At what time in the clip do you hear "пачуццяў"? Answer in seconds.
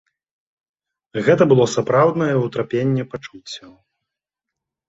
3.13-3.71